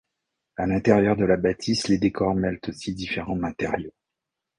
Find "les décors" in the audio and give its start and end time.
1.87-2.33